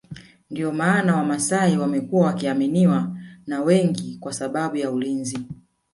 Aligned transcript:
Ndio 0.51 0.71
maana 0.71 1.15
wamasai 1.15 1.77
wamekuwa 1.77 2.27
wakiaminiwa 2.27 3.17
na 3.47 3.61
wengi 3.61 4.17
kwa 4.21 4.33
sababu 4.33 4.77
ya 4.77 4.91
ulinzi 4.91 5.39